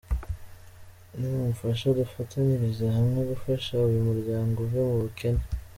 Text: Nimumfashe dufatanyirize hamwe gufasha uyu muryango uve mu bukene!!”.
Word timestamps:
Nimumfashe 1.17 1.87
dufatanyirize 1.99 2.85
hamwe 2.97 3.19
gufasha 3.31 3.73
uyu 3.89 3.99
muryango 4.09 4.55
uve 4.65 4.79
mu 4.89 4.97
bukene!!”. 5.03 5.41